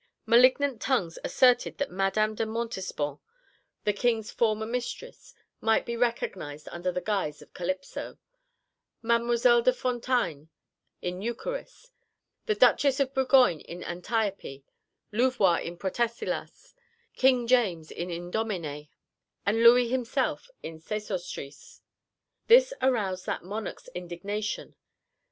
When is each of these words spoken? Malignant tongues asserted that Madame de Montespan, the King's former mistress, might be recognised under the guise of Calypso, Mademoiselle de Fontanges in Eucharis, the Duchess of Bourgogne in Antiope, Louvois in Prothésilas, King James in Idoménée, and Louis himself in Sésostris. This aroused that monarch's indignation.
Malignant 0.25 0.81
tongues 0.81 1.19
asserted 1.23 1.77
that 1.77 1.91
Madame 1.91 2.33
de 2.33 2.43
Montespan, 2.47 3.19
the 3.83 3.93
King's 3.93 4.31
former 4.31 4.65
mistress, 4.65 5.35
might 5.59 5.85
be 5.85 5.95
recognised 5.95 6.67
under 6.71 6.91
the 6.91 7.01
guise 7.01 7.39
of 7.39 7.53
Calypso, 7.53 8.17
Mademoiselle 9.03 9.61
de 9.61 9.71
Fontanges 9.71 10.47
in 11.03 11.21
Eucharis, 11.21 11.91
the 12.47 12.55
Duchess 12.55 12.99
of 12.99 13.13
Bourgogne 13.13 13.59
in 13.61 13.83
Antiope, 13.83 14.63
Louvois 15.11 15.59
in 15.61 15.77
Prothésilas, 15.77 16.73
King 17.15 17.45
James 17.45 17.91
in 17.91 18.09
Idoménée, 18.09 18.89
and 19.45 19.61
Louis 19.61 19.87
himself 19.89 20.49
in 20.63 20.79
Sésostris. 20.79 21.81
This 22.47 22.73
aroused 22.81 23.27
that 23.27 23.43
monarch's 23.43 23.87
indignation. 23.93 24.73